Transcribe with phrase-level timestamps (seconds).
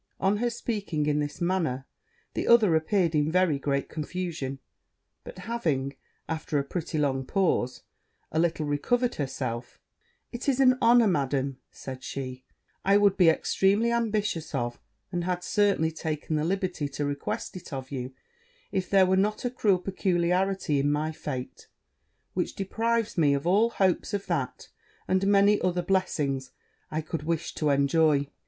[0.19, 1.85] On her speaking in this manner,
[2.33, 4.57] the other appeared in very great confusion;
[5.23, 5.95] but having,
[6.27, 7.83] after a pretty long pause,
[8.31, 9.79] a little recovered herself,
[10.31, 12.43] 'It is an honour, Madam,' said she,
[12.83, 14.79] 'I would be extremely ambitious of;
[15.11, 18.11] and had certainly taken the liberty to request it of you,
[18.71, 21.67] if there were not a cruel peculiarity in my fate,
[22.33, 24.69] which deprives me of all hopes of that,
[25.07, 26.49] and many other blessings,
[26.89, 28.31] I could wish to enjoy.'